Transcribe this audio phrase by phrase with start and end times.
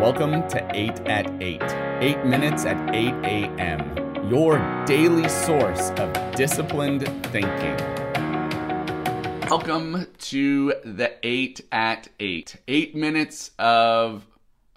[0.00, 1.62] Welcome to 8 at 8,
[2.00, 7.76] 8 minutes at 8 a.m., your daily source of disciplined thinking.
[9.50, 14.26] Welcome to the 8 at 8, 8 minutes of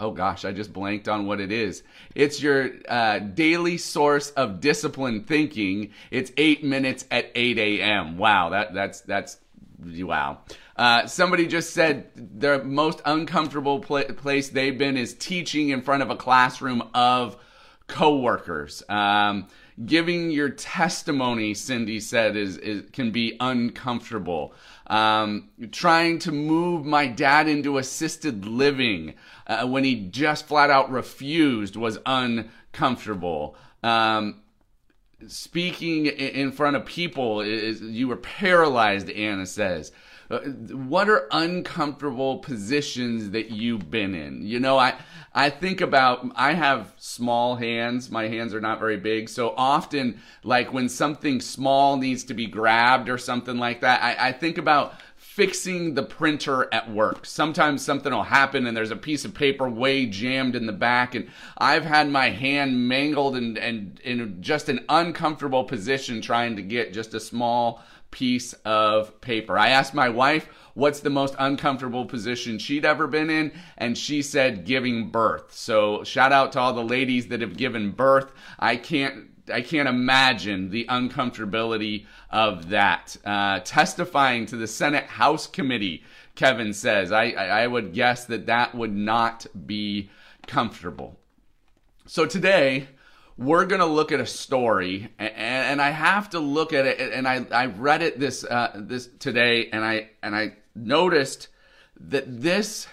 [0.00, 1.84] oh gosh, I just blanked on what it is.
[2.16, 5.92] It's your uh, daily source of disciplined thinking.
[6.10, 8.18] It's eight minutes at 8 a.m.
[8.18, 9.38] Wow, that that's that's
[9.84, 10.38] wow.
[10.76, 16.02] Uh, somebody just said the most uncomfortable pl- place they've been is teaching in front
[16.02, 17.36] of a classroom of
[17.86, 18.82] coworkers.
[18.88, 19.48] Um,
[19.84, 24.54] giving your testimony, Cindy said, is, is can be uncomfortable.
[24.86, 29.14] Um, trying to move my dad into assisted living
[29.46, 33.56] uh, when he just flat out refused was uncomfortable.
[33.82, 34.41] Um,
[35.28, 39.92] speaking in front of people is you were paralyzed anna says
[40.32, 44.40] uh, what are uncomfortable positions that you've been in?
[44.46, 44.94] You know i
[45.34, 48.10] i think about i have small hands.
[48.10, 49.28] My hands are not very big.
[49.28, 54.28] So often like when something small needs to be grabbed or something like that i,
[54.28, 57.24] I think about fixing the printer at work.
[57.24, 61.14] Sometimes something will happen and there's a piece of paper way jammed in the back
[61.14, 66.62] and I've had my hand mangled and, and in just an uncomfortable position trying to
[66.62, 67.82] get just a small
[68.12, 69.58] piece of paper.
[69.58, 74.22] I asked my wife what's the most uncomfortable position she'd ever been in and she
[74.22, 75.52] said giving birth.
[75.52, 78.32] So shout out to all the ladies that have given birth.
[78.58, 83.16] I can't I can't imagine the uncomfortability of that.
[83.24, 86.04] Uh, testifying to the Senate House Committee,
[86.36, 90.10] Kevin says, I, I would guess that that would not be
[90.46, 91.18] comfortable.
[92.06, 92.88] So today,
[93.36, 95.08] we're going to look at a story,
[95.72, 97.12] and, I have to look at it.
[97.12, 101.48] And I, I read it this uh, this today, and I and I noticed
[101.98, 102.86] that this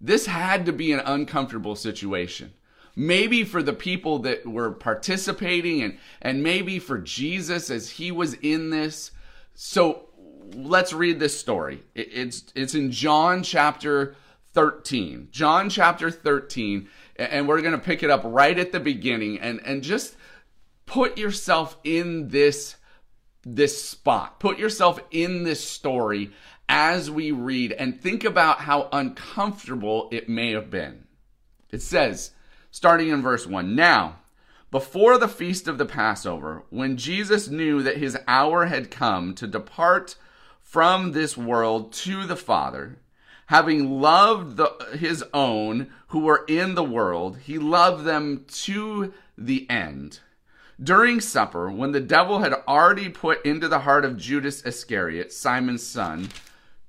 [0.00, 2.52] this had to be an uncomfortable situation.
[2.96, 8.34] Maybe for the people that were participating and and maybe for Jesus as he was
[8.34, 9.12] in this.
[9.54, 10.08] So
[10.54, 11.82] let's read this story.
[11.94, 14.16] It's it's in John chapter
[14.52, 19.38] 13 John chapter 13 and we're going to pick it up right at the beginning
[19.38, 20.16] and and just
[20.90, 22.76] put yourself in this
[23.42, 26.30] this spot put yourself in this story
[26.68, 31.04] as we read and think about how uncomfortable it may have been
[31.70, 32.32] it says
[32.70, 33.74] starting in verse 1.
[33.74, 34.18] Now,
[34.70, 39.46] before the feast of the Passover, when Jesus knew that his hour had come to
[39.46, 40.16] depart
[40.60, 42.98] from this world to the Father,
[43.46, 49.68] having loved the, his own who were in the world, he loved them to the
[49.68, 50.20] end.
[50.82, 55.86] During supper, when the devil had already put into the heart of Judas Iscariot, Simon's
[55.86, 56.30] son,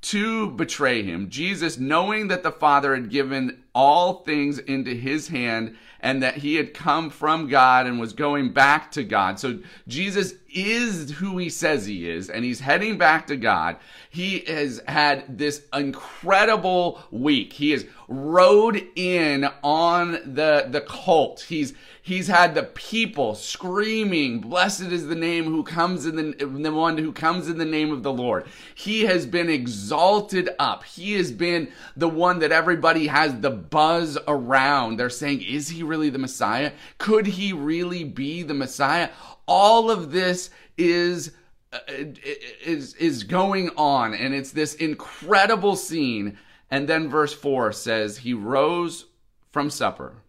[0.01, 1.29] to betray him.
[1.29, 6.55] Jesus, knowing that the Father had given all things into his hand and that he
[6.55, 9.39] had come from God and was going back to God.
[9.39, 13.77] So Jesus is who he says he is and he's heading back to God.
[14.09, 17.53] He has had this incredible week.
[17.53, 21.41] He has rode in on the, the cult.
[21.41, 21.73] He's,
[22.03, 26.97] He's had the people screaming, Blessed is the name who comes in the, the one
[26.97, 28.47] who comes in the name of the Lord.
[28.73, 30.83] He has been exalted up.
[30.83, 34.97] He has been the one that everybody has the buzz around.
[34.97, 36.71] They're saying, Is he really the Messiah?
[36.97, 39.09] Could he really be the Messiah?
[39.53, 41.31] All of this is
[41.73, 46.37] uh, is is going on and it's this incredible scene
[46.69, 49.05] and then verse 4 says he rose
[49.51, 50.21] from supper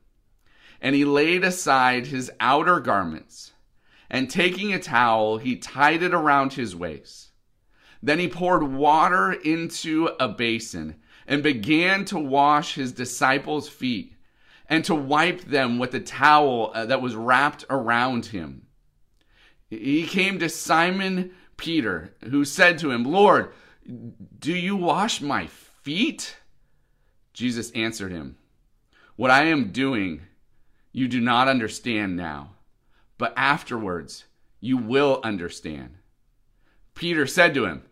[0.82, 3.52] and he laid aside his outer garments,
[4.10, 7.30] and taking a towel, he tied it around his waist.
[8.02, 10.96] Then he poured water into a basin
[11.26, 14.16] and began to wash his disciples' feet
[14.68, 18.66] and to wipe them with the towel uh, that was wrapped around him.
[19.78, 23.52] He came to Simon Peter, who said to him, Lord,
[24.38, 26.36] do you wash my feet?
[27.32, 28.36] Jesus answered him,
[29.16, 30.20] What I am doing
[30.92, 32.50] you do not understand now,
[33.16, 34.26] but afterwards
[34.60, 35.94] you will understand.
[36.94, 37.82] Peter said to him,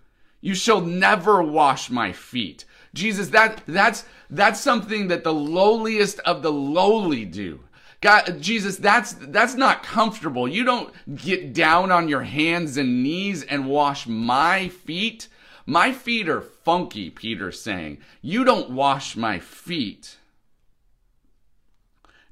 [0.43, 2.67] You shall never wash my feet.
[2.93, 7.61] Jesus, that that's that's something that the lowliest of the lowly do.
[8.01, 10.49] God, Jesus, that's that's not comfortable.
[10.49, 15.29] You don't get down on your hands and knees and wash my feet.
[15.67, 17.99] My feet are funky, Peter's saying.
[18.23, 20.17] You don't wash my feet.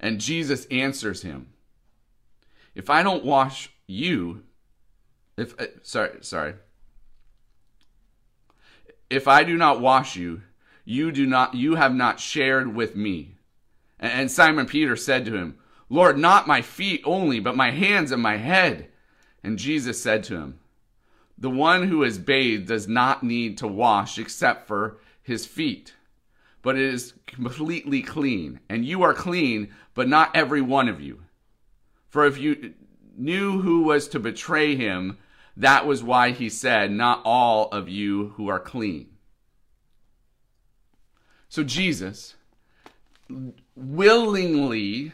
[0.01, 1.49] And Jesus answers him,
[2.75, 4.45] If I don't wash you,
[5.37, 6.55] if, uh, sorry, sorry.
[9.11, 10.43] If I do not wash you,
[10.85, 13.38] you do not, you have not shared with me.
[14.01, 15.59] And Simon Peter said to him,
[15.89, 18.89] Lord, not my feet only, but my hands and my head.
[19.43, 20.61] And Jesus said to him,
[21.37, 25.95] The one who is bathed does not need to wash except for his feet,
[26.63, 28.61] but it is completely clean.
[28.69, 31.23] And you are clean, but not every one of you.
[32.09, 32.75] For if you
[33.17, 35.19] knew who was to betray him,
[35.57, 39.09] that was why he said, Not all of you who are clean.
[41.49, 42.35] So Jesus
[43.79, 45.13] willingly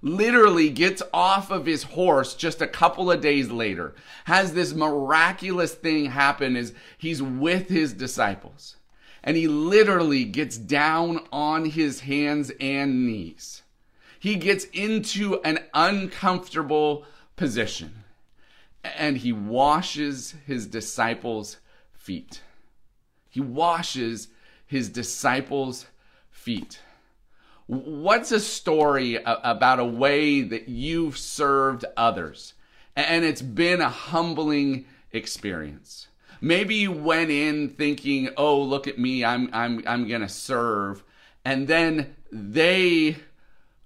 [0.00, 3.94] literally gets off of his horse just a couple of days later.
[4.24, 8.76] Has this miraculous thing happen is he's with his disciples.
[9.22, 13.62] And he literally gets down on his hands and knees.
[14.20, 17.04] He gets into an uncomfortable
[17.36, 18.04] position.
[18.84, 21.58] And he washes his disciples
[21.92, 22.42] feet.
[23.28, 24.28] He washes
[24.66, 25.86] his disciples
[26.30, 26.80] feet
[27.68, 32.54] What's a story about a way that you've served others
[32.96, 36.08] and it's been a humbling experience?
[36.40, 41.04] Maybe you went in thinking, "Oh, look at me, I'm I'm I'm going to serve."
[41.44, 43.18] And then they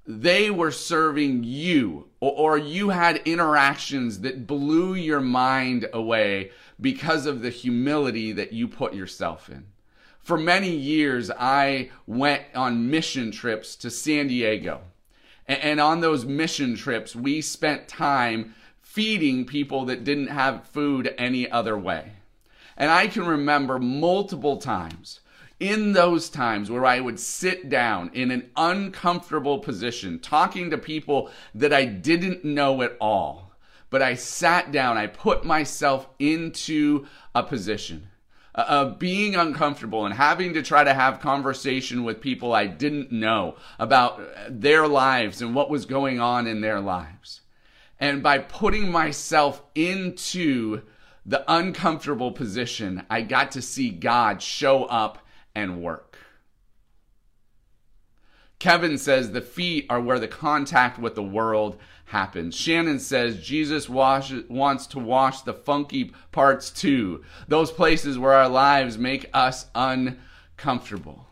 [0.07, 7.27] they were serving you or, or you had interactions that blew your mind away because
[7.27, 9.72] of the humility that you put yourself in
[10.23, 14.83] for many years, I went on mission trips to San Diego.
[15.47, 21.51] And on those mission trips, we spent time feeding people that didn't have food any
[21.51, 22.13] other way.
[22.77, 25.21] And I can remember multiple times
[25.59, 31.31] in those times where I would sit down in an uncomfortable position talking to people
[31.55, 33.53] that I didn't know at all.
[33.91, 38.09] But I sat down, I put myself into a position
[38.55, 43.57] uh, being uncomfortable and having to try to have conversation with people I didn't know
[43.79, 47.41] about their lives and what was going on in their lives.
[47.99, 50.83] And by putting myself into
[51.25, 55.25] the uncomfortable position, I got to see God show up
[55.55, 56.19] and work.
[58.59, 61.79] Kevin says the feet are where the contact with the world
[62.13, 62.55] happens.
[62.55, 68.51] Shannon says Jesus wash, wants to wash the funky parts too, those places where our
[68.51, 71.27] lives make us uncomfortable.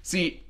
[0.00, 0.42] See,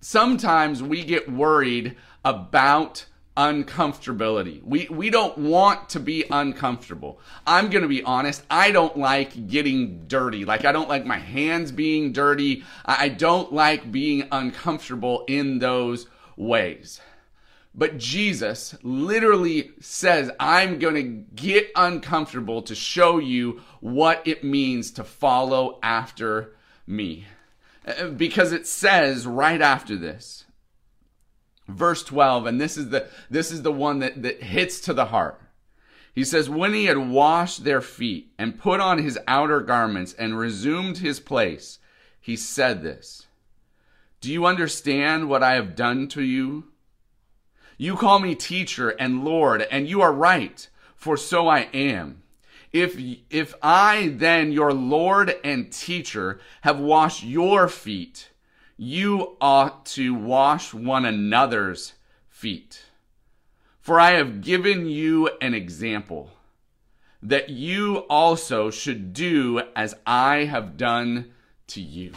[0.00, 3.06] sometimes we get worried about
[3.36, 4.60] uncomfortability.
[4.64, 7.20] We we don't want to be uncomfortable.
[7.46, 10.44] I'm going to be honest, I don't like getting dirty.
[10.44, 12.64] Like I don't like my hands being dirty.
[12.84, 16.06] I don't like being uncomfortable in those
[16.36, 17.00] ways.
[17.76, 21.02] But Jesus literally says, I'm going to
[21.34, 26.56] get uncomfortable to show you what it means to follow after
[26.86, 27.26] me.
[27.86, 30.46] Uh, because it says right after this,
[31.68, 35.06] verse 12, and this is the, this is the one that, that hits to the
[35.06, 35.38] heart.
[36.14, 40.38] He says, When he had washed their feet and put on his outer garments and
[40.38, 41.78] resumed his place,
[42.18, 43.26] he said this
[44.22, 46.64] Do you understand what I have done to you?
[47.78, 52.22] You call me teacher and Lord, and you are right, for so I am.
[52.72, 52.98] If,
[53.30, 58.30] if I then, your Lord and teacher, have washed your feet,
[58.76, 61.94] you ought to wash one another's
[62.28, 62.84] feet.
[63.80, 66.30] For I have given you an example
[67.22, 71.32] that you also should do as I have done
[71.68, 72.12] to you.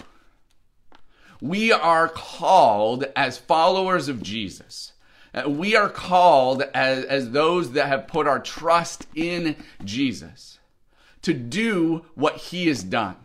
[1.42, 4.94] We are called as followers of Jesus
[5.34, 10.60] Uh, we are called as, as those that have put our trust in Jesus
[11.22, 13.16] to do what he has done.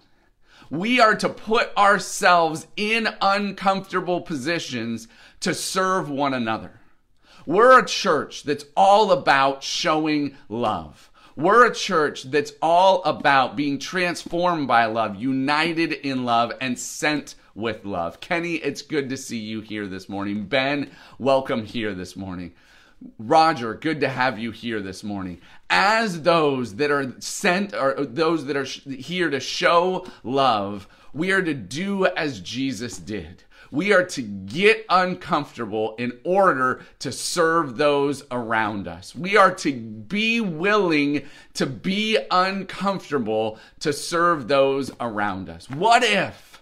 [0.71, 5.09] We are to put ourselves in uncomfortable positions
[5.41, 6.81] to serve one another.
[7.47, 11.11] We're a church that's all about showing love.
[11.37, 17.35] We're a church that's all about being transformed by love, united in love, and sent
[17.57, 18.21] with love.
[18.21, 20.47] Kenny, it's good to see you here this morning.
[20.47, 22.53] Ben, welcome here this morning.
[23.19, 25.41] Roger, good to have you here this morning.
[25.69, 31.43] As those that are sent or those that are here to show love, we are
[31.43, 33.43] to do as Jesus did.
[33.75, 39.17] We are to get uncomfortable in order to serve those around us.
[39.17, 45.69] We are to be willing to be uncomfortable to serve those around us.
[45.69, 46.55] What if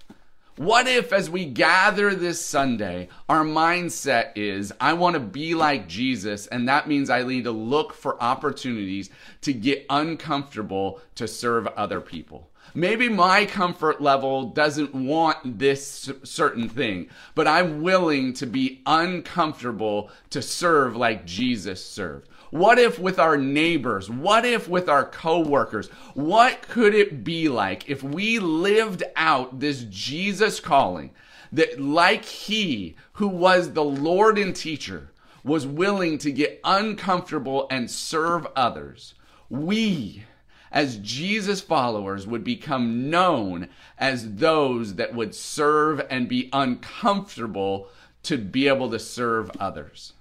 [0.56, 5.88] what if, as we gather this Sunday, our mindset is, I want to be like
[5.88, 9.08] Jesus, and that means I need to look for opportunities
[9.40, 12.51] to get uncomfortable to serve other people?
[12.74, 20.10] Maybe my comfort level doesn't want this certain thing, but I'm willing to be uncomfortable
[20.30, 22.28] to serve like Jesus served.
[22.50, 24.10] What if with our neighbors?
[24.10, 25.88] What if with our coworkers?
[26.14, 31.12] What could it be like if we lived out this Jesus calling
[31.50, 35.12] that like he who was the Lord and teacher
[35.44, 39.14] was willing to get uncomfortable and serve others?
[39.48, 40.24] We
[40.72, 47.88] as Jesus followers would become known as those that would serve and be uncomfortable
[48.24, 50.14] to be able to serve others.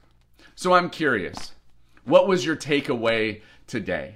[0.55, 1.53] So I'm curious,
[2.03, 4.15] what was your takeaway today?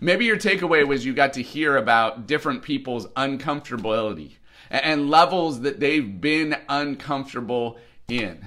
[0.00, 4.32] Maybe your takeaway was you got to hear about different people's uncomfortability
[4.70, 8.46] and levels that they've been uncomfortable in.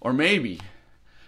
[0.00, 0.60] Or maybe,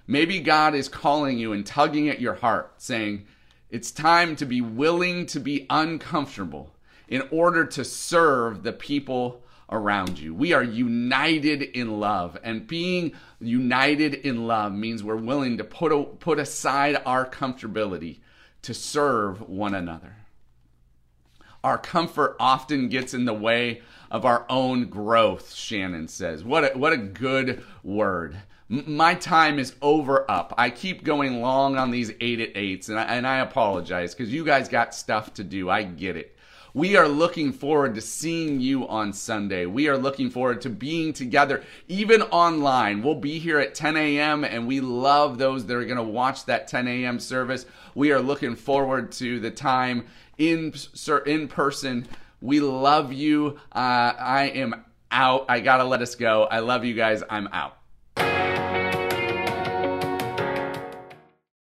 [0.06, 3.26] maybe God is calling you and tugging at your heart, saying,
[3.70, 6.75] it's time to be willing to be uncomfortable
[7.08, 10.34] in order to serve the people around you.
[10.34, 15.92] We are united in love, and being united in love means we're willing to put,
[15.92, 18.20] a, put aside our comfortability
[18.62, 20.16] to serve one another.
[21.62, 26.42] Our comfort often gets in the way of our own growth, Shannon says.
[26.44, 30.54] What a, what a good word my time is over up.
[30.58, 34.32] I keep going long on these eight at eights, and I, and I apologize because
[34.32, 35.70] you guys got stuff to do.
[35.70, 36.37] I get it.
[36.75, 39.64] We are looking forward to seeing you on Sunday.
[39.64, 43.02] We are looking forward to being together, even online.
[43.02, 46.44] We'll be here at 10 a.m., and we love those that are going to watch
[46.44, 47.20] that 10 a.m.
[47.20, 47.64] service.
[47.94, 50.06] We are looking forward to the time
[50.37, 50.75] in,
[51.25, 52.06] in person.
[52.42, 53.58] We love you.
[53.72, 55.46] Uh, I am out.
[55.48, 56.44] I got to let us go.
[56.44, 57.22] I love you guys.
[57.30, 57.78] I'm out.